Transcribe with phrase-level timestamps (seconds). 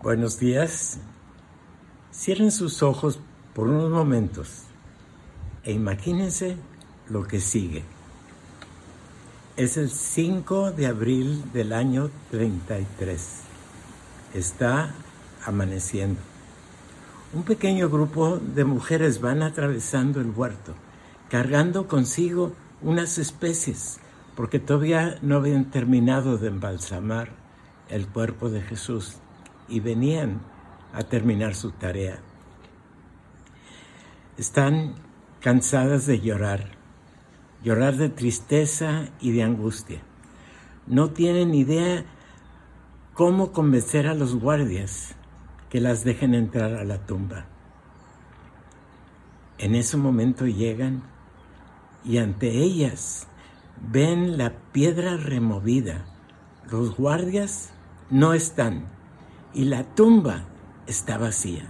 [0.00, 1.00] Buenos días.
[2.12, 3.18] Cierren sus ojos
[3.52, 4.62] por unos momentos
[5.64, 6.56] e imagínense
[7.08, 7.82] lo que sigue.
[9.56, 13.40] Es el 5 de abril del año 33.
[14.34, 14.94] Está
[15.44, 16.20] amaneciendo.
[17.34, 20.74] Un pequeño grupo de mujeres van atravesando el huerto,
[21.28, 22.52] cargando consigo
[22.82, 23.98] unas especies,
[24.36, 27.30] porque todavía no habían terminado de embalsamar
[27.88, 29.16] el cuerpo de Jesús
[29.68, 30.40] y venían
[30.92, 32.18] a terminar su tarea.
[34.36, 34.94] Están
[35.40, 36.70] cansadas de llorar,
[37.62, 40.00] llorar de tristeza y de angustia.
[40.86, 42.04] No tienen idea
[43.14, 45.14] cómo convencer a los guardias
[45.70, 47.46] que las dejen entrar a la tumba.
[49.58, 51.02] En ese momento llegan
[52.04, 53.26] y ante ellas
[53.90, 56.06] ven la piedra removida.
[56.70, 57.70] Los guardias
[58.08, 58.97] no están
[59.54, 60.44] y la tumba
[60.86, 61.68] está vacía.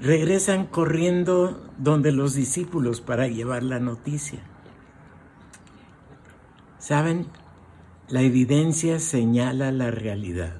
[0.00, 4.40] Regresan corriendo donde los discípulos para llevar la noticia.
[6.78, 7.26] ¿Saben?
[8.08, 10.56] La evidencia señala la realidad.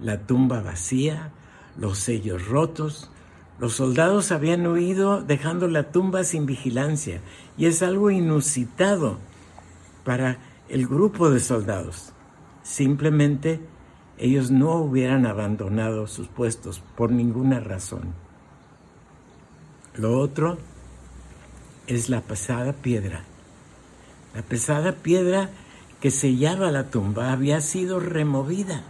[0.00, 1.30] La tumba vacía,
[1.76, 3.10] los sellos rotos,
[3.58, 7.20] los soldados habían huido dejando la tumba sin vigilancia
[7.56, 9.18] y es algo inusitado
[10.04, 12.12] para el grupo de soldados.
[12.62, 13.60] Simplemente
[14.18, 18.14] ellos no hubieran abandonado sus puestos por ninguna razón.
[19.94, 20.58] Lo otro
[21.86, 23.24] es la pesada piedra.
[24.34, 25.50] La pesada piedra
[26.00, 28.82] que sellaba la tumba había sido removida.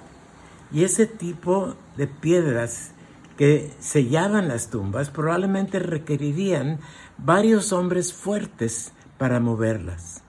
[0.73, 2.93] Y ese tipo de piedras
[3.39, 6.81] que sellaban las tumbas probablemente requerirían
[7.17, 10.23] varios hombres fuertes para moverlas.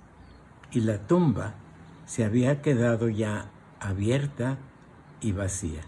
[0.72, 1.56] Y la tumba
[2.06, 4.58] se había quedado ya abierta
[5.22, 5.82] y vacía.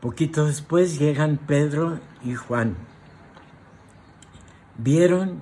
[0.00, 2.76] Poquito después llegan Pedro y Juan.
[4.76, 5.40] Vieron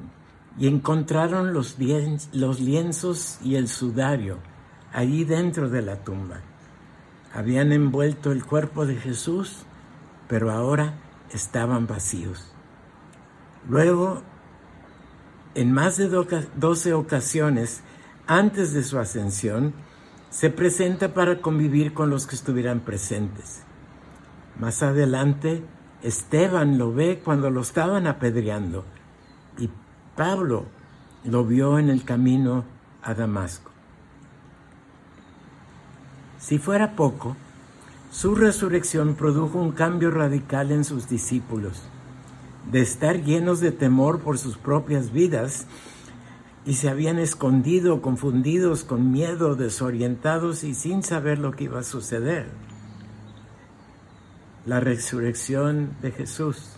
[0.58, 4.38] y encontraron los, lienzos y el sudario
[4.92, 6.40] allí dentro de la tumba.
[7.34, 9.66] Habían envuelto el cuerpo de Jesús,
[10.26, 10.94] pero ahora
[11.30, 12.50] estaban vacíos.
[13.68, 14.22] Luego,
[15.54, 17.82] en más de doce ocasiones
[18.26, 19.74] antes de su ascensión,
[20.36, 23.62] se presenta para convivir con los que estuvieran presentes.
[24.60, 25.64] Más adelante,
[26.02, 28.84] Esteban lo ve cuando lo estaban apedreando
[29.56, 29.70] y
[30.14, 30.66] Pablo
[31.24, 32.64] lo vio en el camino
[33.02, 33.70] a Damasco.
[36.38, 37.34] Si fuera poco,
[38.10, 41.82] su resurrección produjo un cambio radical en sus discípulos.
[42.70, 45.66] De estar llenos de temor por sus propias vidas,
[46.66, 51.84] y se habían escondido, confundidos, con miedo, desorientados y sin saber lo que iba a
[51.84, 52.48] suceder.
[54.66, 56.70] La resurrección de Jesús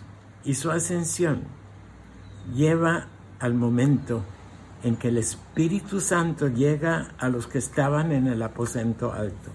[0.45, 1.41] y su ascensión
[2.53, 3.07] lleva
[3.39, 4.23] al momento
[4.83, 9.49] en que el Espíritu Santo llega a los que estaban en el aposento alto.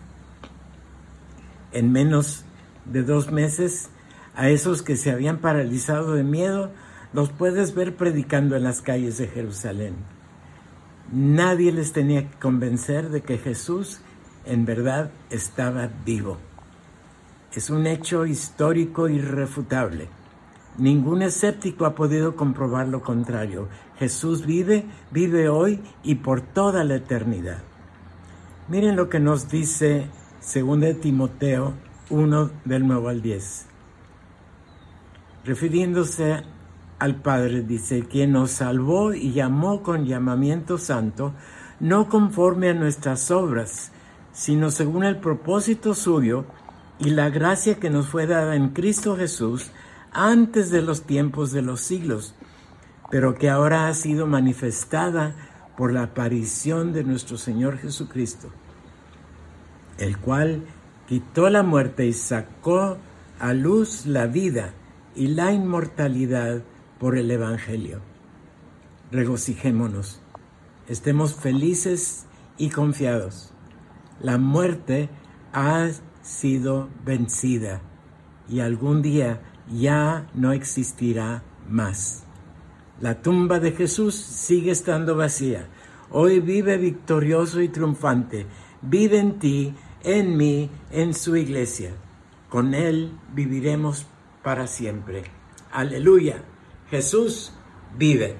[1.71, 2.45] En menos
[2.87, 3.89] de dos meses,
[4.35, 6.73] a esos que se habían paralizado de miedo,
[7.13, 10.14] los puedes ver predicando en las calles de Jerusalén.
[11.13, 14.01] Nadie les tenía que convencer de que Jesús
[14.45, 16.39] en verdad estaba vivo.
[17.55, 20.09] Es un hecho histórico irrefutable.
[20.77, 23.69] Ningún escéptico ha podido comprobar lo contrario.
[23.97, 27.63] Jesús vive, vive hoy y por toda la eternidad.
[28.67, 30.09] Miren lo que nos dice
[30.41, 31.75] 2 Timoteo
[32.11, 33.67] 1 del 9 al 10.
[35.45, 36.43] Refiriéndose
[37.05, 41.35] al Padre, dice, quien nos salvó y llamó con llamamiento santo,
[41.79, 43.93] no conforme a nuestras obras,
[44.33, 46.47] sino según el propósito suyo
[46.99, 49.71] y la gracia que nos fue dada en Cristo Jesús
[50.13, 52.35] antes de los tiempos de los siglos,
[53.11, 55.35] pero que ahora ha sido manifestada
[55.77, 58.49] por la aparición de nuestro Señor Jesucristo,
[59.99, 60.63] el cual
[61.07, 62.97] quitó la muerte y sacó
[63.39, 64.73] a luz la vida
[65.15, 66.63] y la inmortalidad
[66.99, 68.01] por el Evangelio.
[69.11, 70.21] Regocijémonos,
[70.89, 72.27] estemos felices
[72.57, 73.53] y confiados.
[74.21, 75.09] La muerte
[75.53, 75.89] ha
[76.23, 77.83] sido vencida
[78.49, 79.41] y algún día
[79.73, 82.25] ya no existirá más.
[83.01, 85.69] La tumba de Jesús sigue estando vacía.
[86.11, 88.47] Hoy vive victorioso y triunfante.
[88.83, 91.93] Vive en ti, en mí, en su iglesia.
[92.49, 94.07] Con Él viviremos
[94.43, 95.25] para siempre.
[95.73, 96.45] Aleluya.
[96.95, 97.51] Jesús
[97.97, 98.37] vive.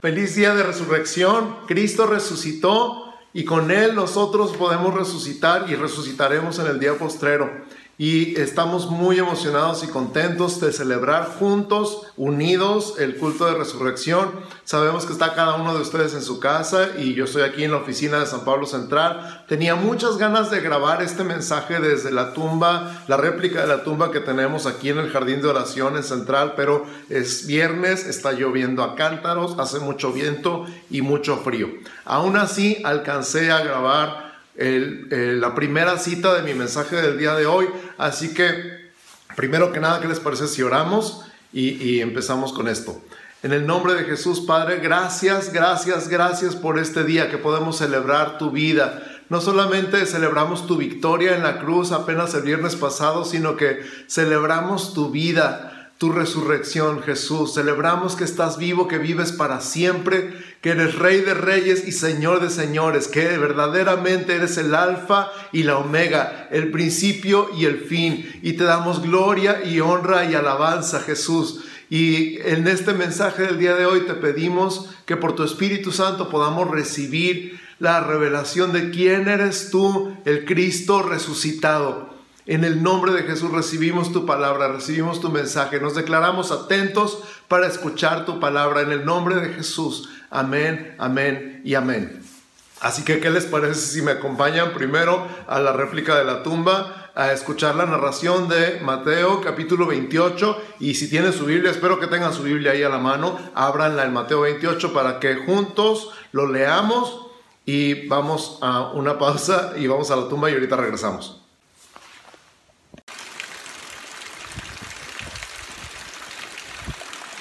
[0.00, 1.58] Feliz día de resurrección.
[1.66, 7.50] Cristo resucitó y con Él nosotros podemos resucitar y resucitaremos en el día postrero
[7.98, 14.30] y estamos muy emocionados y contentos de celebrar juntos, unidos, el culto de resurrección.
[14.64, 17.72] Sabemos que está cada uno de ustedes en su casa y yo estoy aquí en
[17.72, 19.44] la oficina de San Pablo Central.
[19.46, 24.10] Tenía muchas ganas de grabar este mensaje desde la tumba, la réplica de la tumba
[24.10, 28.82] que tenemos aquí en el jardín de oración en Central, pero es viernes, está lloviendo
[28.82, 31.68] a cántaros, hace mucho viento y mucho frío.
[32.04, 34.21] Aún así, alcancé a grabar
[34.56, 37.66] la primera cita de mi mensaje del día de hoy.
[37.98, 38.90] Así que,
[39.36, 43.02] primero que nada, ¿qué les parece si oramos y, y empezamos con esto?
[43.42, 48.38] En el nombre de Jesús, Padre, gracias, gracias, gracias por este día que podemos celebrar
[48.38, 49.02] tu vida.
[49.30, 54.94] No solamente celebramos tu victoria en la cruz apenas el viernes pasado, sino que celebramos
[54.94, 55.71] tu vida
[56.02, 57.54] tu resurrección, Jesús.
[57.54, 62.40] Celebramos que estás vivo, que vives para siempre, que eres Rey de Reyes y Señor
[62.40, 68.28] de Señores, que verdaderamente eres el Alfa y la Omega, el principio y el fin.
[68.42, 71.66] Y te damos gloria y honra y alabanza, Jesús.
[71.88, 76.30] Y en este mensaje del día de hoy te pedimos que por tu Espíritu Santo
[76.30, 82.12] podamos recibir la revelación de quién eres tú, el Cristo resucitado
[82.46, 87.66] en el nombre de Jesús recibimos tu palabra, recibimos tu mensaje, nos declaramos atentos para
[87.66, 90.08] escuchar tu palabra en el nombre de Jesús.
[90.30, 92.20] Amén, amén y amén.
[92.80, 97.10] Así que, ¿qué les parece si me acompañan primero a la réplica de la tumba,
[97.14, 100.60] a escuchar la narración de Mateo capítulo 28?
[100.80, 104.04] Y si tienen su Biblia, espero que tengan su Biblia ahí a la mano, ábranla
[104.04, 107.28] en Mateo 28 para que juntos lo leamos
[107.64, 111.41] y vamos a una pausa y vamos a la tumba y ahorita regresamos.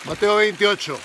[0.06, 0.98] Mateo 28.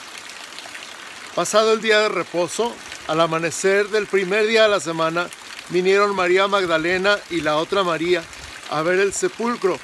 [1.35, 2.75] Pasado el día de reposo,
[3.09, 5.29] al amanecer del primer día de la semana,
[5.69, 8.23] vinieron María Magdalena y la otra María
[8.71, 9.79] a ver el sepulcro.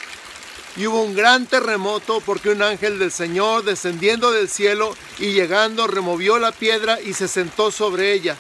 [0.76, 5.86] Y hubo un gran terremoto porque un ángel del Señor descendiendo del cielo y llegando
[5.86, 8.38] removió la piedra y se sentó sobre ella.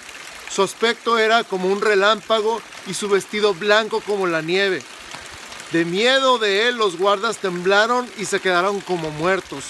[0.50, 4.82] Su aspecto era como un relámpago y su vestido blanco como la nieve.
[5.70, 9.64] De miedo de él los guardas temblaron y se quedaron como muertos.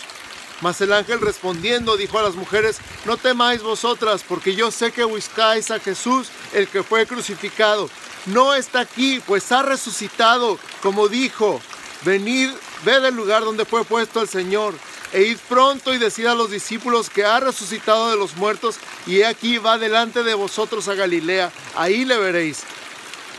[0.63, 5.05] Mas el ángel respondiendo dijo a las mujeres, no temáis vosotras, porque yo sé que
[5.05, 7.91] buscáis a Jesús, el que fue crucificado.
[8.27, 11.61] No está aquí, pues ha resucitado, como dijo,
[12.05, 12.51] venid,
[12.85, 14.75] ved el lugar donde fue puesto el Señor,
[15.13, 18.77] e id pronto y decid a los discípulos que ha resucitado de los muertos,
[19.07, 22.63] y he aquí va delante de vosotros a Galilea, ahí le veréis.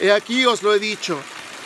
[0.01, 1.17] He aquí os lo he dicho.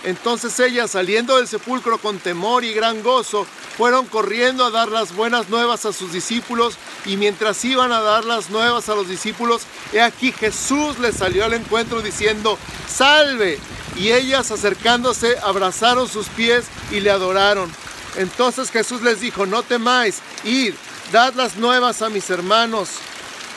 [0.07, 3.45] Entonces ellas, saliendo del sepulcro con temor y gran gozo,
[3.75, 8.23] fueron corriendo a dar las buenas nuevas a sus discípulos y mientras iban a dar
[8.23, 12.57] las nuevas a los discípulos, he aquí Jesús les salió al encuentro diciendo,
[12.87, 13.59] salve.
[13.97, 17.69] Y ellas acercándose abrazaron sus pies y le adoraron.
[18.15, 20.73] Entonces Jesús les dijo, no temáis, id,
[21.11, 22.91] dad las nuevas a mis hermanos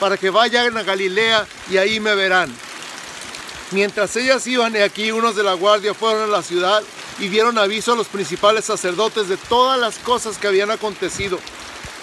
[0.01, 2.53] para que vayan a Galilea y ahí me verán.
[3.73, 6.83] Mientras ellas iban, he aquí unos de la guardia fueron a la ciudad
[7.21, 11.39] y dieron aviso a los principales sacerdotes de todas las cosas que habían acontecido.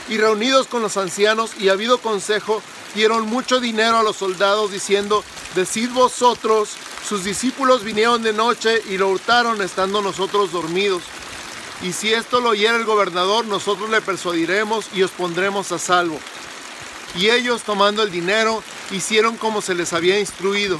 [0.08, 2.62] Y reunidos con los ancianos y habido consejo,
[2.96, 5.26] dieron mucho dinero a los soldados diciendo,
[5.56, 6.70] decid vosotros,
[7.08, 11.04] sus discípulos vinieron de noche y lo hurtaron estando nosotros dormidos.
[11.84, 16.20] Y si esto lo oyera el gobernador, nosotros le persuadiremos y os pondremos a salvo.
[17.16, 20.80] Y ellos, tomando el dinero, hicieron como se les había instruido.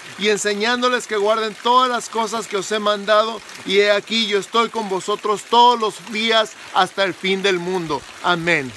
[0.21, 4.37] y enseñándoles que guarden todas las cosas que os he mandado, y he aquí yo
[4.37, 8.01] estoy con vosotros todos los días hasta el fin del mundo.
[8.23, 8.71] Amén.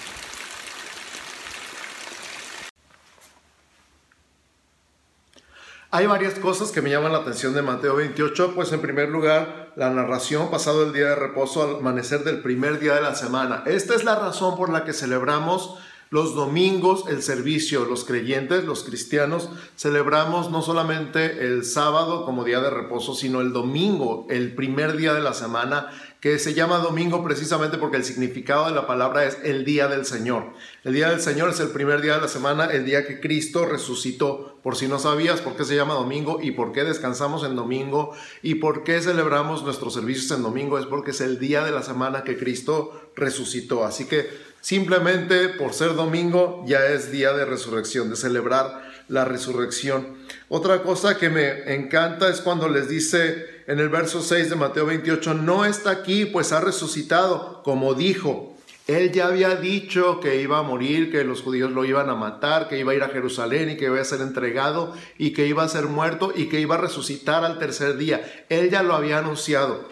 [5.90, 9.72] Hay varias cosas que me llaman la atención de Mateo 28, pues en primer lugar,
[9.76, 13.62] la narración pasado el día de reposo al amanecer del primer día de la semana.
[13.66, 15.78] Esta es la razón por la que celebramos
[16.14, 22.60] Los domingos, el servicio, los creyentes, los cristianos, celebramos no solamente el sábado como día
[22.60, 25.90] de reposo, sino el domingo, el primer día de la semana,
[26.20, 30.06] que se llama domingo precisamente porque el significado de la palabra es el día del
[30.06, 30.52] Señor.
[30.84, 33.66] El día del Señor es el primer día de la semana, el día que Cristo
[33.66, 34.60] resucitó.
[34.62, 38.12] Por si no sabías por qué se llama domingo y por qué descansamos en domingo
[38.40, 41.82] y por qué celebramos nuestros servicios en domingo, es porque es el día de la
[41.82, 43.84] semana que Cristo resucitó.
[43.84, 50.16] Así que simplemente por ser domingo ya es día de resurrección, de celebrar la resurrección.
[50.48, 54.86] Otra cosa que me encanta es cuando les dice en el verso 6 de Mateo
[54.86, 58.56] 28, no está aquí, pues ha resucitado, como dijo.
[58.86, 62.66] Él ya había dicho que iba a morir, que los judíos lo iban a matar,
[62.66, 65.62] que iba a ir a Jerusalén y que iba a ser entregado y que iba
[65.62, 68.46] a ser muerto y que iba a resucitar al tercer día.
[68.48, 69.86] Él ya lo había anunciado.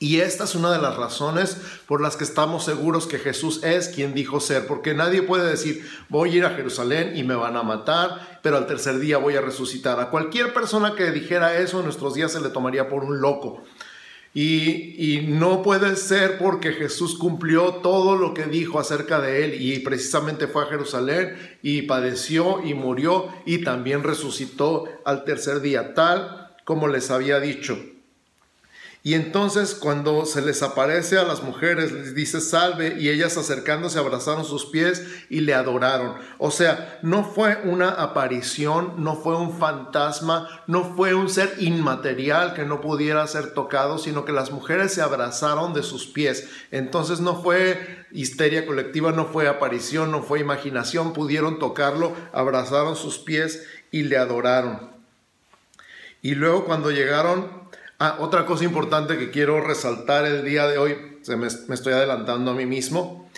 [0.00, 3.88] Y esta es una de las razones por las que estamos seguros que Jesús es
[3.88, 7.56] quien dijo ser, porque nadie puede decir, voy a ir a Jerusalén y me van
[7.56, 9.98] a matar, pero al tercer día voy a resucitar.
[9.98, 13.64] A cualquier persona que dijera eso en nuestros días se le tomaría por un loco.
[14.34, 19.80] Y, no puede ser porque Jesús cumplió todo lo que dijo acerca de él y
[19.80, 26.54] precisamente fue a Jerusalén y padeció y murió y también resucitó al tercer día, tal
[26.64, 27.78] como les había dicho.
[29.08, 33.98] Y entonces cuando se les aparece a las mujeres, les dice salve y ellas acercándose
[33.98, 36.16] abrazaron sus pies y le adoraron.
[36.36, 42.52] O sea, no fue una aparición, no fue un fantasma, no fue un ser inmaterial
[42.52, 46.46] que no pudiera ser tocado, sino que las mujeres se abrazaron de sus pies.
[46.70, 53.16] Entonces no fue histeria colectiva, no fue aparición, no fue imaginación, pudieron tocarlo, abrazaron sus
[53.16, 54.98] pies y le adoraron.
[56.20, 57.67] Y luego cuando llegaron
[58.00, 62.52] Ah, otra cosa importante que quiero resaltar el día de hoy, se me, estoy adelantando
[62.52, 63.28] a mí mismo,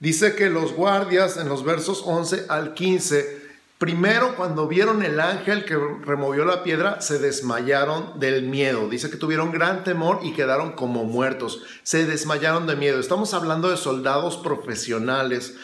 [0.00, 3.42] dice que los guardias en los versos 11 al 15,
[3.76, 8.88] primero cuando vieron el ángel que removió la piedra, se desmayaron del miedo.
[8.88, 11.62] Dice que tuvieron gran temor y quedaron como muertos.
[11.82, 13.00] Se desmayaron de miedo.
[13.00, 15.54] Estamos hablando de soldados profesionales,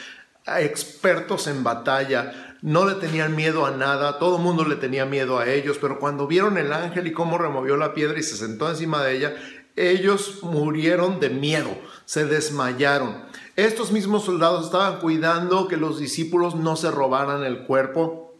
[0.46, 5.38] expertos en batalla, no le tenían miedo a nada, todo el mundo le tenía miedo
[5.38, 8.71] a ellos, pero cuando vieron el ángel y cómo removió la piedra y se sentó
[8.71, 9.35] encima de ella,
[9.76, 11.68] ellos murieron de miedo,
[12.06, 13.23] se desmayaron.
[13.56, 18.35] Estos mismos soldados estaban cuidando que los discípulos no se robaran el cuerpo.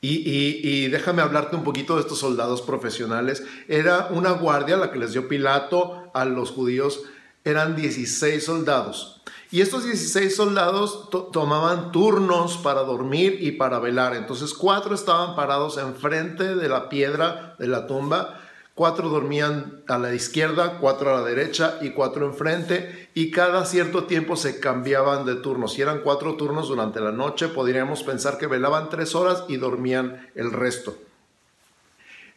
[0.00, 3.44] Y, déjame hablarte un poquito de estos soldados profesionales.
[3.68, 7.04] Era una guardia la que les dio Pilato a los judíos.
[7.44, 9.22] Eran 16 soldados.
[9.54, 14.16] Y estos 16 soldados tomaban turnos para dormir y para velar.
[14.16, 18.40] Entonces cuatro estaban parados enfrente de la piedra de la tumba,
[18.74, 23.10] cuatro dormían a la izquierda, cuatro a la derecha y cuatro enfrente.
[23.14, 25.74] Y cada cierto tiempo se cambiaban de turnos.
[25.74, 30.30] Si eran cuatro turnos durante la noche, podríamos pensar que velaban tres horas y dormían
[30.34, 30.96] el resto.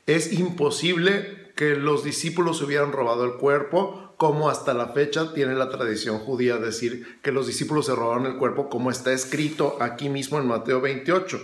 [0.05, 5.69] Es imposible que los discípulos hubieran robado el cuerpo como hasta la fecha tiene la
[5.69, 10.39] tradición judía decir que los discípulos se robaron el cuerpo, como está escrito aquí mismo
[10.39, 11.39] en Mateo 28.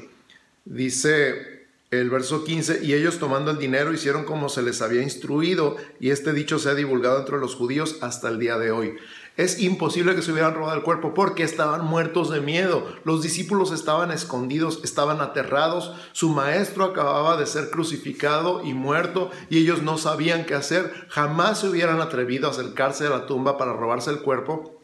[0.65, 5.77] Dice el verso 15, y ellos tomando el dinero hicieron como se les había instruido,
[6.00, 8.96] y este dicho se ha divulgado entre los judíos hasta el día de hoy.
[9.36, 12.86] Es imposible que se hubieran robado el cuerpo porque estaban muertos de miedo.
[13.04, 15.92] Los discípulos estaban escondidos, estaban aterrados.
[16.12, 20.94] Su maestro acababa de ser crucificado y muerto y ellos no sabían qué hacer.
[21.10, 24.80] Jamás se hubieran atrevido a acercarse a la tumba para robarse el cuerpo.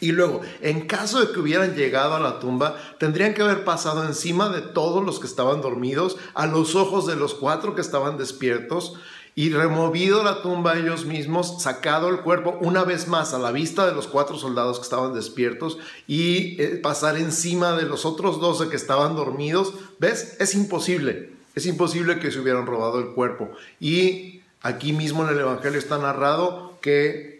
[0.00, 4.04] Y luego, en caso de que hubieran llegado a la tumba, tendrían que haber pasado
[4.04, 8.18] encima de todos los que estaban dormidos, a los ojos de los cuatro que estaban
[8.18, 8.94] despiertos,
[9.34, 13.86] y removido la tumba ellos mismos, sacado el cuerpo una vez más a la vista
[13.86, 18.68] de los cuatro soldados que estaban despiertos y eh, pasar encima de los otros doce
[18.68, 19.72] que estaban dormidos.
[19.98, 20.36] ¿Ves?
[20.38, 21.30] Es imposible.
[21.54, 23.50] Es imposible que se hubieran robado el cuerpo.
[23.80, 27.32] Y aquí mismo en el Evangelio está narrado que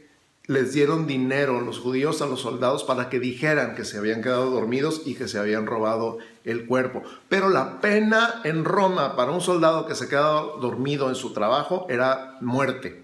[0.47, 4.51] les dieron dinero los judíos a los soldados para que dijeran que se habían quedado
[4.51, 7.03] dormidos y que se habían robado el cuerpo.
[7.29, 11.87] Pero la pena en Roma para un soldado que se quedaba dormido en su trabajo
[11.89, 13.03] era muerte.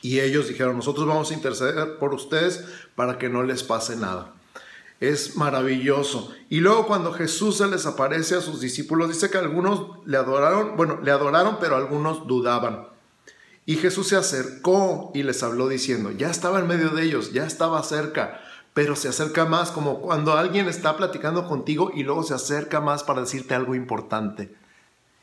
[0.00, 4.32] Y ellos dijeron, nosotros vamos a interceder por ustedes para que no les pase nada.
[5.00, 6.32] Es maravilloso.
[6.48, 10.76] Y luego cuando Jesús se les aparece a sus discípulos, dice que algunos le adoraron,
[10.76, 12.88] bueno, le adoraron, pero algunos dudaban.
[13.68, 17.44] Y Jesús se acercó y les habló diciendo, ya estaba en medio de ellos, ya
[17.44, 18.40] estaba cerca,
[18.78, 23.02] pero se acerca más como cuando alguien está platicando contigo y luego se acerca más
[23.02, 24.54] para decirte algo importante.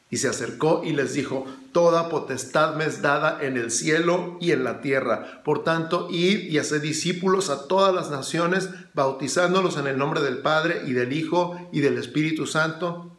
[0.10, 4.52] Y se acercó y les dijo, Toda potestad me es dada en el cielo y
[4.52, 5.42] en la tierra.
[5.46, 10.40] Por tanto, id y haced discípulos a todas las naciones, bautizándolos en el nombre del
[10.40, 13.10] Padre y del Hijo y del Espíritu Santo,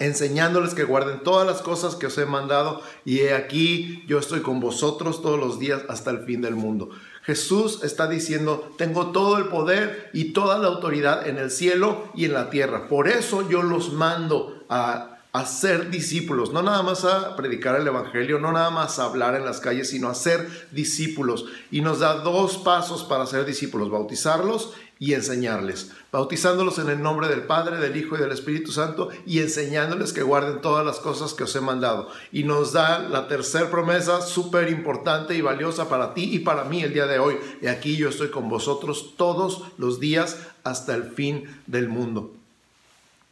[0.00, 2.82] enseñándoles que guarden todas las cosas que os he mandado.
[3.04, 6.90] Y he aquí, yo estoy con vosotros todos los días hasta el fin del mundo.
[7.28, 12.24] Jesús está diciendo, tengo todo el poder y toda la autoridad en el cielo y
[12.24, 12.88] en la tierra.
[12.88, 17.86] Por eso yo los mando a a ser discípulos, no nada más a predicar el
[17.86, 21.44] Evangelio, no nada más a hablar en las calles, sino a ser discípulos.
[21.70, 25.92] Y nos da dos pasos para ser discípulos, bautizarlos y enseñarles.
[26.10, 30.22] Bautizándolos en el nombre del Padre, del Hijo y del Espíritu Santo y enseñándoles que
[30.22, 32.08] guarden todas las cosas que os he mandado.
[32.32, 36.82] Y nos da la tercera promesa súper importante y valiosa para ti y para mí
[36.82, 37.36] el día de hoy.
[37.62, 42.32] Y aquí yo estoy con vosotros todos los días hasta el fin del mundo.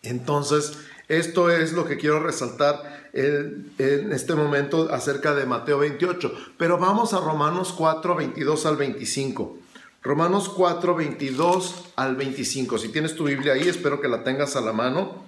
[0.03, 6.33] Entonces, esto es lo que quiero resaltar en, este momento acerca de Mateo 28.
[6.59, 9.59] Pero vamos a Romanos 4, 22 al 25.
[10.07, 12.79] Romanos 4, 22 al 25.
[12.79, 15.25] Si tienes tu Biblia ahí, espero que la tengas a la mano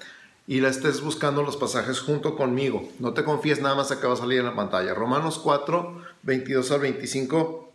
[0.47, 2.89] y la estés buscando los pasajes junto conmigo.
[3.01, 4.95] No te confíes, nada más acaba de salir en la pantalla.
[4.95, 7.73] Romanos 4, 22 al 25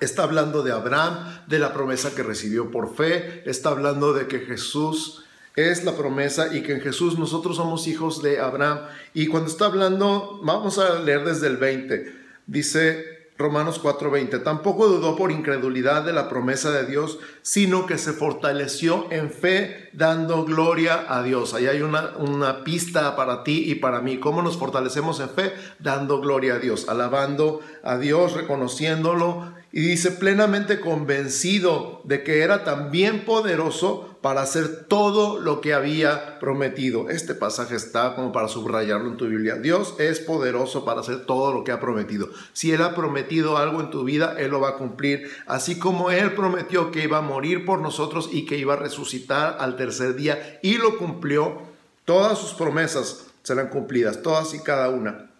[0.00, 4.38] está hablando de Abraham, de la promesa que recibió por fe, está hablando de que
[4.38, 8.80] Jesús es la promesa y que en Jesús nosotros somos hijos de Abraham.
[9.12, 12.14] Y cuando está hablando, vamos a leer desde el 20,
[12.46, 18.12] dice Romanos 4:20, tampoco dudó por incredulidad de la promesa de Dios, sino que se
[18.12, 21.54] fortaleció en fe dando gloria a Dios.
[21.54, 24.18] Ahí hay una, una pista para ti y para mí.
[24.18, 25.54] ¿Cómo nos fortalecemos en fe?
[25.78, 29.54] Dando gloria a Dios, alabando a Dios, reconociéndolo.
[29.72, 36.38] Y dice plenamente convencido de que era también poderoso para hacer todo lo que había
[36.40, 37.08] prometido.
[37.08, 39.54] Este pasaje está como para subrayarlo en tu Biblia.
[39.54, 42.28] Dios es poderoso para hacer todo lo que ha prometido.
[42.52, 45.30] Si Él ha prometido algo en tu vida, Él lo va a cumplir.
[45.46, 49.56] Así como Él prometió que iba a morir por nosotros y que iba a resucitar
[49.58, 51.62] al tercer día y lo cumplió,
[52.04, 55.30] todas sus promesas serán cumplidas, todas y cada una.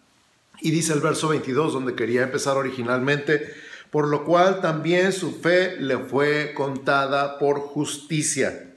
[0.63, 3.55] Y dice el verso 22, donde quería empezar originalmente,
[3.91, 8.70] por lo cual también su fe le fue contada por justicia.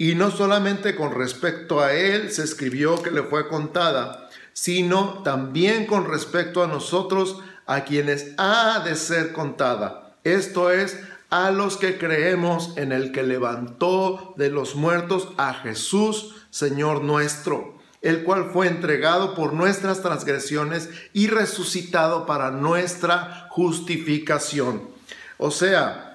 [0.00, 5.84] Y no solamente con respecto a él se escribió que le fue contada, sino también
[5.84, 10.16] con respecto a nosotros, a quienes ha de ser contada.
[10.24, 16.34] Esto es, a los que creemos en el que levantó de los muertos a Jesús,
[16.48, 24.80] Señor nuestro, el cual fue entregado por nuestras transgresiones y resucitado para nuestra justificación.
[25.36, 26.09] O sea,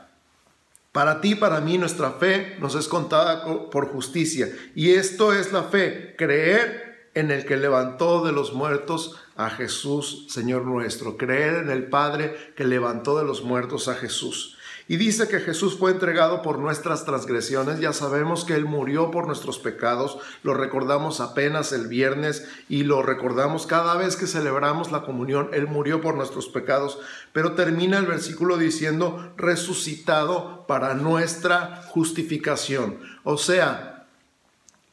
[0.96, 4.48] para ti, para mí, nuestra fe nos es contada por justicia.
[4.76, 10.28] Y esto es la fe, creer en el que levantó de los muertos a Jesús,
[10.30, 11.18] Señor nuestro.
[11.18, 14.55] Creer en el Padre que levantó de los muertos a Jesús.
[14.88, 17.80] Y dice que Jesús fue entregado por nuestras transgresiones.
[17.80, 20.20] Ya sabemos que Él murió por nuestros pecados.
[20.44, 25.50] Lo recordamos apenas el viernes y lo recordamos cada vez que celebramos la comunión.
[25.54, 27.00] Él murió por nuestros pecados.
[27.34, 33.00] Pero termina el versículo diciendo resucitado para nuestra justificación.
[33.24, 33.96] O sea,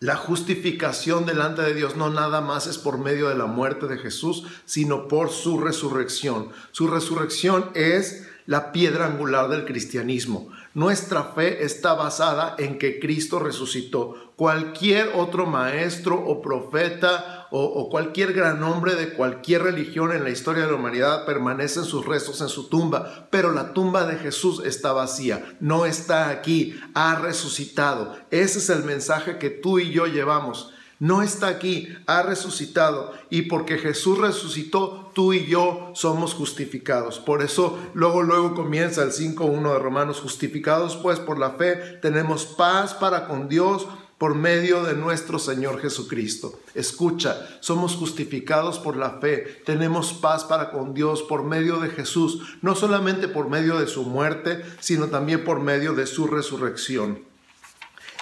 [0.03, 3.99] la justificación delante de Dios no nada más es por medio de la muerte de
[3.99, 6.49] Jesús, sino por su resurrección.
[6.73, 10.51] Su resurrección es la piedra angular del cristianismo.
[10.75, 14.33] Nuestra fe está basada en que Cristo resucitó.
[14.37, 20.65] Cualquier otro maestro o profeta o, cualquier gran hombre de cualquier religión en la historia
[20.65, 24.93] de la humanidad permanecen sus restos en su tumba, pero la tumba de Jesús está
[24.93, 28.17] vacía, no está aquí, ha resucitado.
[28.31, 33.13] Ese es el mensaje que tú y yo llevamos no está aquí, ha resucitado.
[33.29, 37.19] Y porque Jesús resucitó, tú y yo somos justificados.
[37.19, 42.47] Por eso luego, luego comienza el 5.1 de Romanos, justificados pues por la fe, tenemos
[42.47, 46.61] paz para con Dios por medio de nuestro Señor Jesucristo.
[46.77, 52.59] Escucha, somos justificados por la fe, tenemos paz para con Dios por medio de Jesús,
[52.63, 57.32] no solamente por medio de su muerte, sino también por medio de su resurrección.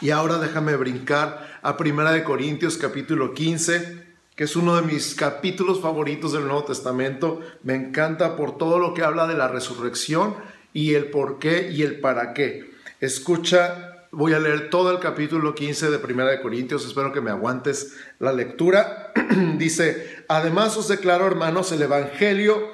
[0.02, 4.02] Y ahora déjame brincar a Primera de Corintios capítulo 15,
[4.34, 7.40] que es uno de mis capítulos favoritos del Nuevo Testamento.
[7.62, 10.36] Me encanta por todo lo que habla de la resurrección
[10.72, 12.70] y el por qué y el para qué.
[13.00, 17.30] Escucha, voy a leer todo el capítulo 15 de Primera de Corintios, espero que me
[17.30, 19.12] aguantes la lectura.
[19.58, 22.70] Dice, además os declaro, hermanos, el Evangelio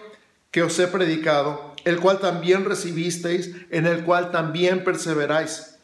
[0.53, 5.76] que os he predicado, el cual también recibisteis, en el cual también perseveráis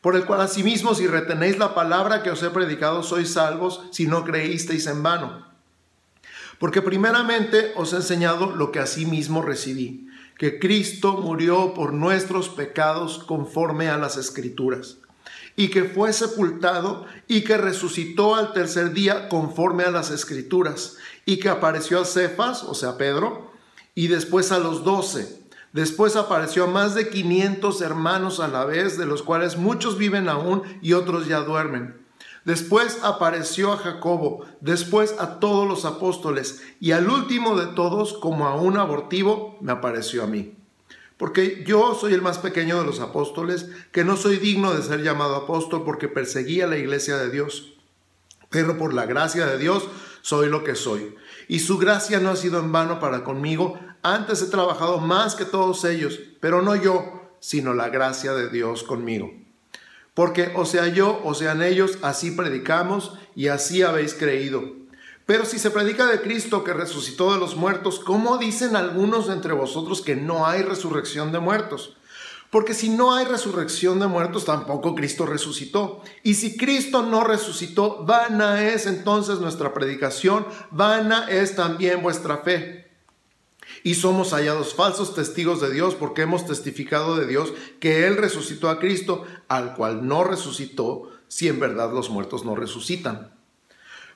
[0.00, 4.06] por el cual asimismo si retenéis la palabra que os he predicado sois salvos si
[4.06, 5.46] no creísteis en vano.
[6.58, 10.08] Porque primeramente os he enseñado lo que mismo recibí,
[10.38, 14.98] que Cristo murió por nuestros pecados conforme a las escrituras,
[15.56, 21.38] y que fue sepultado y que resucitó al tercer día conforme a las escrituras, y
[21.38, 23.52] que apareció a Cefas, o sea, Pedro,
[23.94, 25.39] y después a los doce.
[25.72, 30.28] Después apareció a más de 500 hermanos a la vez, de los cuales muchos viven
[30.28, 32.00] aún y otros ya duermen.
[32.44, 38.46] Después apareció a Jacobo, después a todos los apóstoles, y al último de todos, como
[38.46, 40.56] a un abortivo, me apareció a mí.
[41.20, 45.02] Porque yo soy el más pequeño de los apóstoles, que no soy digno de ser
[45.02, 47.74] llamado apóstol porque perseguía la iglesia de Dios.
[48.48, 49.86] Pero por la gracia de Dios
[50.22, 51.14] soy lo que soy.
[51.46, 53.78] Y su gracia no ha sido en vano para conmigo.
[54.02, 58.82] Antes he trabajado más que todos ellos, pero no yo, sino la gracia de Dios
[58.82, 59.30] conmigo.
[60.14, 64.62] Porque o sea yo o sean ellos, así predicamos y así habéis creído.
[65.26, 69.52] Pero si se predica de Cristo que resucitó de los muertos, ¿cómo dicen algunos entre
[69.52, 71.96] vosotros que no hay resurrección de muertos?
[72.48, 76.02] Porque si no hay resurrección de muertos, tampoco Cristo resucitó.
[76.22, 82.79] Y si Cristo no resucitó, vana es entonces nuestra predicación, vana es también vuestra fe
[83.82, 88.68] y somos hallados falsos testigos de Dios porque hemos testificado de Dios que Él resucitó
[88.68, 93.32] a Cristo, al cual no resucitó, si en verdad los muertos no resucitan.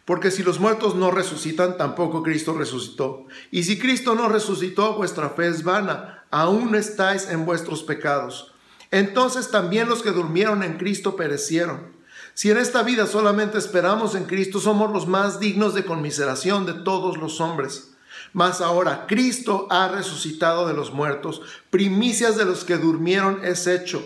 [0.04, 3.26] Porque si los muertos no resucitan, tampoco Cristo resucitó.
[3.50, 8.52] Y si Cristo no resucitó, vuestra fe es vana, aún estáis en vuestros pecados.
[8.90, 11.94] Entonces también los que durmieron en Cristo perecieron.
[12.34, 16.74] Si en esta vida solamente esperamos en Cristo, somos los más dignos de conmiseración de
[16.74, 17.93] todos los hombres.
[18.34, 24.04] Mas ahora Cristo ha resucitado de los muertos, primicias de los que durmieron es hecho.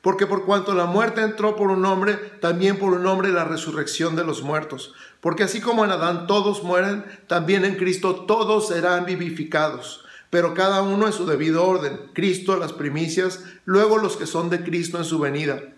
[0.00, 4.14] Porque por cuanto la muerte entró por un hombre, también por un hombre la resurrección
[4.14, 4.94] de los muertos.
[5.20, 10.04] Porque así como en Adán todos mueren, también en Cristo todos serán vivificados.
[10.30, 11.98] Pero cada uno en su debido orden.
[12.12, 15.73] Cristo las primicias, luego los que son de Cristo en su venida.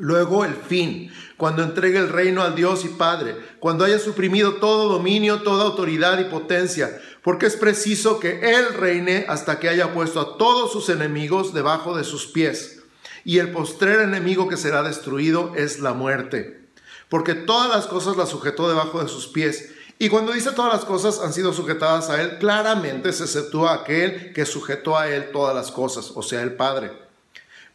[0.00, 4.88] Luego el fin, cuando entregue el reino al Dios y Padre, cuando haya suprimido todo
[4.88, 10.18] dominio, toda autoridad y potencia, porque es preciso que Él reine hasta que haya puesto
[10.20, 12.82] a todos sus enemigos debajo de sus pies.
[13.26, 16.70] Y el postrer enemigo que será destruido es la muerte,
[17.10, 19.70] porque todas las cosas las sujetó debajo de sus pies.
[19.98, 24.32] Y cuando dice todas las cosas han sido sujetadas a Él, claramente se exceptúa aquel
[24.32, 27.09] que sujetó a Él todas las cosas, o sea, el Padre.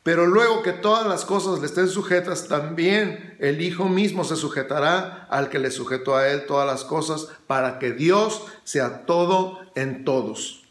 [0.05, 5.25] Pero luego que todas las cosas le estén sujetas, también el Hijo mismo se sujetará
[5.31, 10.05] al que le sujetó a él todas las cosas, para que Dios sea todo en
[10.05, 10.63] todos.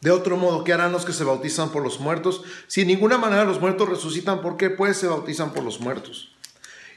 [0.00, 2.42] De otro modo, ¿qué harán los que se bautizan por los muertos?
[2.66, 6.34] Si en ninguna manera los muertos resucitan, ¿por qué pues se bautizan por los muertos?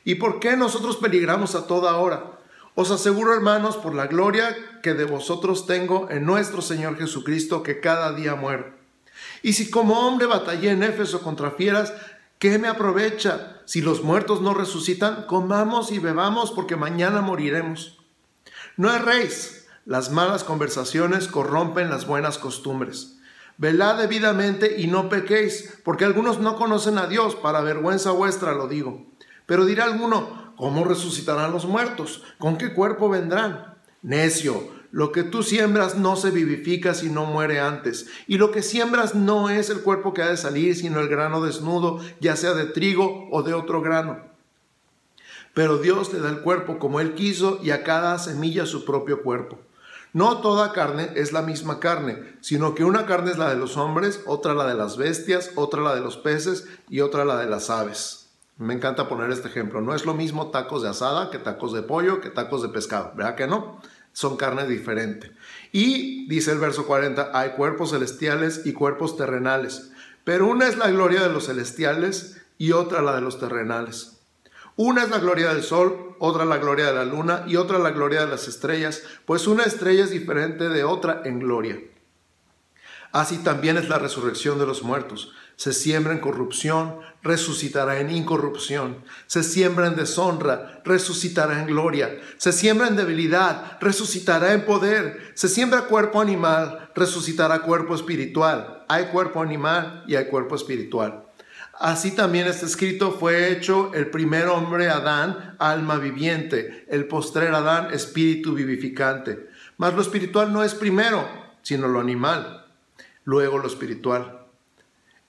[0.05, 2.39] ¿Y por qué nosotros peligramos a toda hora?
[2.75, 7.81] Os aseguro, hermanos, por la gloria que de vosotros tengo en nuestro Señor Jesucristo, que
[7.81, 8.82] cada día muere
[9.43, 11.93] y si como hombre batallé en Éfeso contra fieras,
[12.39, 13.61] ¿qué me aprovecha?
[13.65, 17.99] Si los muertos no resucitan, comamos y bebamos porque mañana moriremos.
[18.77, 23.19] No erréis, las malas conversaciones corrompen las buenas costumbres.
[23.57, 28.69] Velad debidamente y no pequéis, porque algunos no conocen a Dios, para vergüenza vuestra lo
[28.69, 29.05] digo.
[29.45, 32.23] Pero dirá alguno, ¿cómo resucitarán los muertos?
[32.39, 33.75] ¿Con qué cuerpo vendrán?
[34.01, 38.05] Necio, lo que tú siembras no se vivifica si no muere antes.
[38.27, 41.41] Y lo que siembras no es el cuerpo que ha de salir, sino el grano
[41.41, 44.19] desnudo, ya sea de trigo o de otro grano.
[45.55, 49.23] Pero Dios le da el cuerpo como Él quiso y a cada semilla su propio
[49.23, 49.57] cuerpo.
[50.13, 53.77] No toda carne es la misma carne, sino que una carne es la de los
[53.77, 57.49] hombres, otra la de las bestias, otra la de los peces y otra la de
[57.49, 58.29] las aves.
[58.59, 59.81] Me encanta poner este ejemplo.
[59.81, 63.11] No es lo mismo tacos de asada que tacos de pollo que tacos de pescado,
[63.15, 63.81] ¿verdad que no?
[64.13, 65.31] Son carne diferente.
[65.71, 69.91] Y dice el verso 40, hay cuerpos celestiales y cuerpos terrenales,
[70.23, 74.19] pero una es la gloria de los celestiales y otra la de los terrenales.
[74.75, 77.91] Una es la gloria del sol, otra la gloria de la luna y otra la
[77.91, 81.79] gloria de las estrellas, pues una estrella es diferente de otra en gloria.
[83.11, 85.33] Así también es la resurrección de los muertos.
[85.63, 88.97] Se siembra en corrupción, resucitará en incorrupción.
[89.27, 92.19] Se siembra en deshonra, resucitará en gloria.
[92.35, 95.31] Se siembra en debilidad, resucitará en poder.
[95.35, 98.83] Se siembra cuerpo animal, resucitará cuerpo espiritual.
[98.89, 101.27] Hay cuerpo animal y hay cuerpo espiritual.
[101.79, 107.93] Así también está escrito, fue hecho el primer hombre Adán, alma viviente, el postrer Adán,
[107.93, 109.47] espíritu vivificante.
[109.77, 111.25] Mas lo espiritual no es primero,
[111.61, 112.59] sino lo animal
[113.25, 114.42] luego lo espiritual.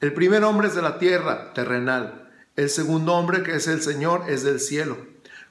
[0.05, 2.29] El primer hombre es de la tierra, terrenal.
[2.57, 4.99] El segundo hombre, que es el Señor, es del cielo.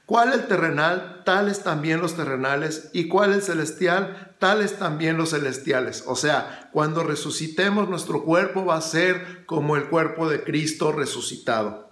[0.06, 1.22] ¿Cuál el terrenal?
[1.24, 2.88] Tales también los terrenales.
[2.92, 4.36] ¿Y cuál el celestial?
[4.38, 6.04] Tales también los celestiales.
[6.06, 11.90] O sea, cuando resucitemos nuestro cuerpo va a ser como el cuerpo de Cristo resucitado.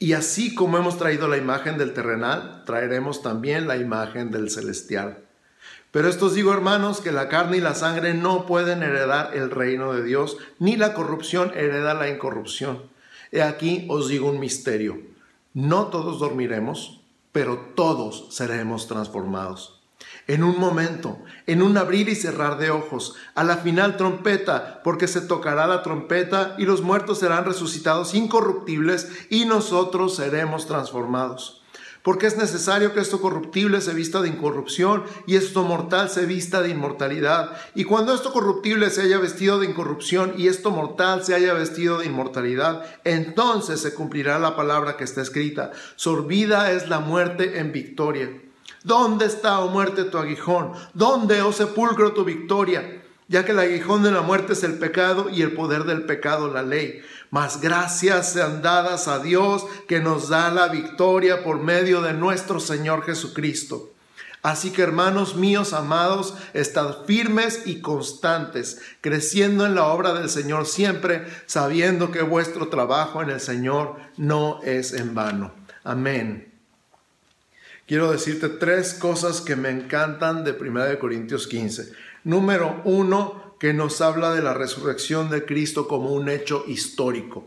[0.00, 5.22] Y así como hemos traído la imagen del terrenal, traeremos también la imagen del celestial.
[5.92, 9.50] Pero esto os digo, hermanos, que la carne y la sangre no pueden heredar el
[9.50, 12.82] reino de Dios, ni la corrupción hereda la incorrupción.
[13.30, 15.12] He aquí os digo un misterio
[15.54, 17.00] no todos dormiremos,
[17.30, 19.80] pero todos seremos transformados.
[20.26, 25.08] En un momento, en un abrir y cerrar de ojos, a la final trompeta, porque
[25.08, 31.61] se tocará la trompeta y los muertos serán resucitados incorruptibles y nosotros seremos transformados
[32.02, 36.62] porque es necesario que esto corruptible se vista de incorrupción y esto mortal se vista
[36.62, 37.56] de inmortalidad.
[37.74, 41.98] Y cuando esto corruptible se haya vestido de incorrupción y esto mortal se haya vestido
[41.98, 45.72] de inmortalidad, entonces se cumplirá la palabra que está escrita.
[45.96, 48.30] Sorbida es la muerte en victoria.
[48.84, 50.72] ¿Dónde está, oh muerte, tu aguijón?
[50.94, 53.01] ¿Dónde, oh sepulcro, tu victoria?
[53.28, 56.52] Ya que el aguijón de la muerte es el pecado y el poder del pecado
[56.52, 57.02] la ley.
[57.30, 62.60] Mas gracias sean dadas a Dios que nos da la victoria por medio de nuestro
[62.60, 63.92] Señor Jesucristo.
[64.42, 70.66] Así que hermanos míos amados, estad firmes y constantes, creciendo en la obra del Señor
[70.66, 75.54] siempre, sabiendo que vuestro trabajo en el Señor no es en vano.
[75.84, 76.52] Amén.
[77.86, 81.92] Quiero decirte tres cosas que me encantan de 1 Corintios 15.
[82.24, 87.46] Número uno, que nos habla de la resurrección de Cristo como un hecho histórico.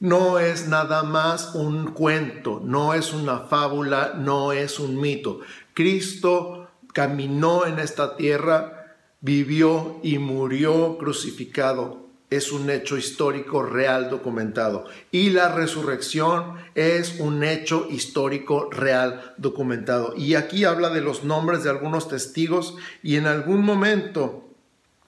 [0.00, 5.40] No es nada más un cuento, no es una fábula, no es un mito.
[5.72, 12.05] Cristo caminó en esta tierra, vivió y murió crucificado.
[12.30, 14.86] Es un hecho histórico real documentado.
[15.12, 20.14] Y la resurrección es un hecho histórico real documentado.
[20.16, 24.46] Y aquí habla de los nombres de algunos testigos y en algún momento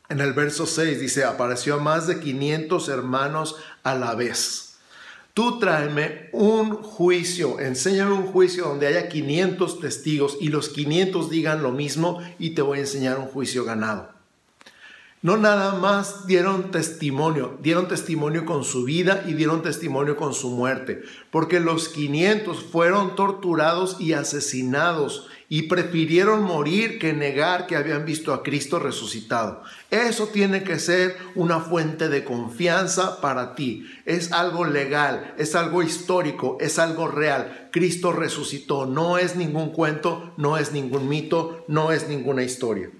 [0.09, 4.78] en el verso 6 dice, apareció a más de 500 hermanos a la vez.
[5.35, 11.62] Tú tráeme un juicio, enséñame un juicio donde haya 500 testigos y los 500 digan
[11.62, 14.17] lo mismo y te voy a enseñar un juicio ganado.
[15.20, 20.50] No nada más dieron testimonio, dieron testimonio con su vida y dieron testimonio con su
[20.50, 21.02] muerte,
[21.33, 28.33] porque los 500 fueron torturados y asesinados y prefirieron morir que negar que habían visto
[28.33, 29.64] a Cristo resucitado.
[29.90, 33.90] Eso tiene que ser una fuente de confianza para ti.
[34.04, 37.70] Es algo legal, es algo histórico, es algo real.
[37.72, 42.90] Cristo resucitó, no es ningún cuento, no es ningún mito, no es ninguna historia.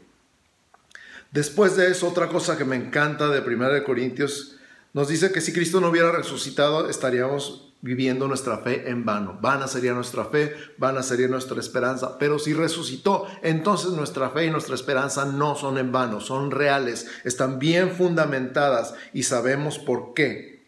[1.31, 4.57] Después de eso, otra cosa que me encanta de 1 Corintios,
[4.95, 9.39] nos dice que si Cristo no hubiera resucitado, estaríamos viviendo nuestra fe en vano.
[9.41, 12.19] Vana sería nuestra fe, vana sería nuestra esperanza.
[12.19, 17.07] Pero si resucitó, entonces nuestra fe y nuestra esperanza no son en vano, son reales,
[17.25, 20.67] están bien fundamentadas y sabemos por qué.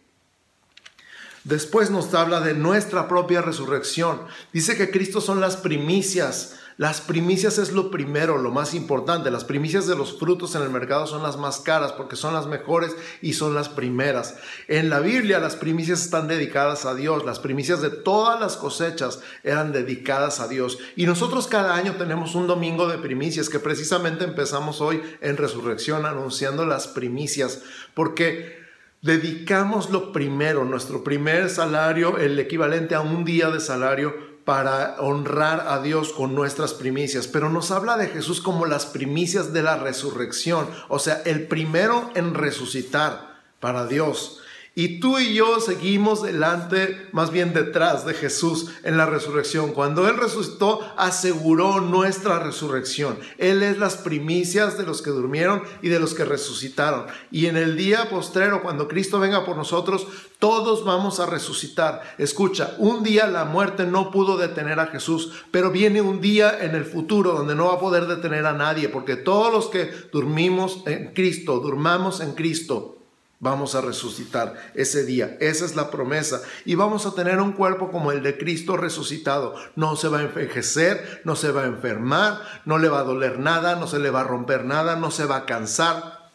[1.44, 4.20] Después nos habla de nuestra propia resurrección.
[4.52, 9.30] Dice que Cristo son las primicias las primicias es lo primero, lo más importante.
[9.30, 12.46] Las primicias de los frutos en el mercado son las más caras porque son las
[12.46, 14.36] mejores y son las primeras.
[14.66, 17.26] En la Biblia las primicias están dedicadas a Dios.
[17.26, 20.78] Las primicias de todas las cosechas eran dedicadas a Dios.
[20.96, 26.06] Y nosotros cada año tenemos un domingo de primicias que precisamente empezamos hoy en resurrección
[26.06, 27.60] anunciando las primicias
[27.92, 28.58] porque
[29.02, 35.66] dedicamos lo primero, nuestro primer salario, el equivalente a un día de salario para honrar
[35.68, 39.76] a Dios con nuestras primicias, pero nos habla de Jesús como las primicias de la
[39.76, 44.39] resurrección, o sea, el primero en resucitar para Dios.
[44.80, 49.72] Y tú y yo seguimos delante, más bien detrás de Jesús en la resurrección.
[49.72, 53.18] Cuando Él resucitó, aseguró nuestra resurrección.
[53.36, 57.04] Él es las primicias de los que durmieron y de los que resucitaron.
[57.30, 60.06] Y en el día postrero, cuando Cristo venga por nosotros,
[60.38, 62.00] todos vamos a resucitar.
[62.16, 66.74] Escucha, un día la muerte no pudo detener a Jesús, pero viene un día en
[66.74, 70.84] el futuro donde no va a poder detener a nadie, porque todos los que dormimos
[70.86, 72.99] en Cristo, durmamos en Cristo,
[73.42, 75.38] Vamos a resucitar ese día.
[75.40, 76.42] Esa es la promesa.
[76.66, 79.54] Y vamos a tener un cuerpo como el de Cristo resucitado.
[79.76, 83.38] No se va a envejecer, no se va a enfermar, no le va a doler
[83.38, 86.30] nada, no se le va a romper nada, no se va a cansar.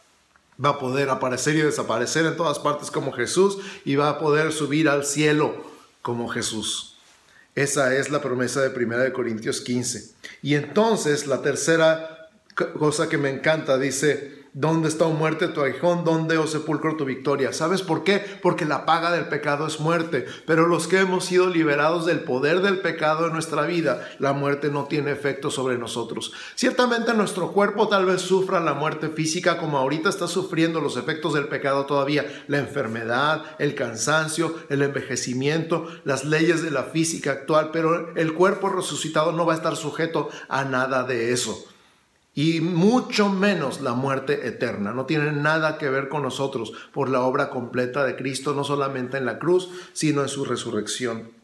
[0.62, 4.52] Va a poder aparecer y desaparecer en todas partes como Jesús y va a poder
[4.52, 5.64] subir al cielo
[6.02, 6.96] como Jesús.
[7.54, 10.10] Esa es la promesa de 1 Corintios 15.
[10.42, 12.30] Y entonces la tercera
[12.78, 16.02] cosa que me encanta dice, ¿Dónde está, o muerte, tu aguijón?
[16.02, 17.52] ¿Dónde, oh sepulcro, tu victoria?
[17.52, 18.24] ¿Sabes por qué?
[18.40, 20.24] Porque la paga del pecado es muerte.
[20.46, 24.70] Pero los que hemos sido liberados del poder del pecado en nuestra vida, la muerte
[24.70, 26.32] no tiene efecto sobre nosotros.
[26.54, 31.34] Ciertamente nuestro cuerpo tal vez sufra la muerte física como ahorita está sufriendo los efectos
[31.34, 32.24] del pecado todavía.
[32.48, 37.72] La enfermedad, el cansancio, el envejecimiento, las leyes de la física actual.
[37.74, 41.62] Pero el cuerpo resucitado no va a estar sujeto a nada de eso
[42.36, 44.92] y mucho menos la muerte eterna.
[44.92, 49.16] No tiene nada que ver con nosotros por la obra completa de Cristo, no solamente
[49.16, 51.35] en la cruz, sino en su resurrección.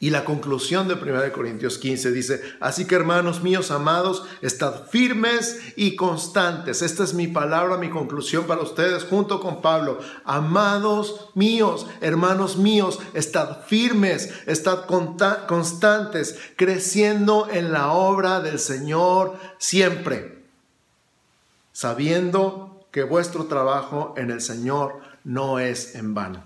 [0.00, 5.60] Y la conclusión de 1 Corintios 15 dice, así que hermanos míos amados, estad firmes
[5.76, 6.82] y constantes.
[6.82, 10.00] Esta es mi palabra, mi conclusión para ustedes junto con Pablo.
[10.24, 14.86] Amados míos, hermanos míos, estad firmes, estad
[15.46, 20.44] constantes, creciendo en la obra del Señor siempre,
[21.72, 26.44] sabiendo que vuestro trabajo en el Señor no es en vano.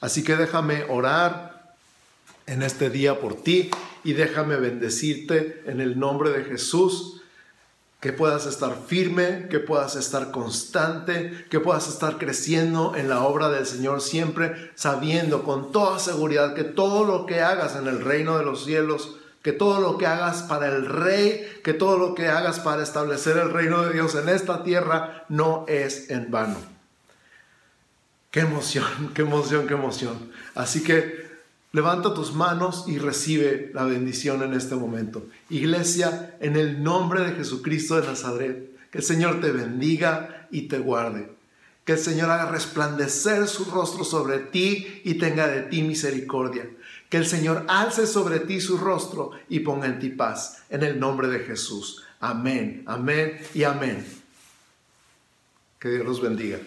[0.00, 1.57] Así que déjame orar
[2.48, 3.70] en este día por ti
[4.02, 7.22] y déjame bendecirte en el nombre de Jesús.
[8.00, 13.48] Que puedas estar firme, que puedas estar constante, que puedas estar creciendo en la obra
[13.48, 18.38] del Señor siempre, sabiendo con toda seguridad que todo lo que hagas en el reino
[18.38, 22.28] de los cielos, que todo lo que hagas para el rey, que todo lo que
[22.28, 26.58] hagas para establecer el reino de Dios en esta tierra no es en vano.
[28.30, 30.30] Qué emoción, qué emoción, qué emoción.
[30.54, 31.27] Así que
[31.72, 35.26] Levanta tus manos y recibe la bendición en este momento.
[35.50, 40.78] Iglesia, en el nombre de Jesucristo de Nazaret, que el Señor te bendiga y te
[40.78, 41.30] guarde.
[41.84, 46.68] Que el Señor haga resplandecer su rostro sobre ti y tenga de ti misericordia.
[47.10, 50.62] Que el Señor alce sobre ti su rostro y ponga en ti paz.
[50.70, 52.04] En el nombre de Jesús.
[52.20, 54.06] Amén, amén y amén.
[55.78, 56.58] Que Dios los bendiga.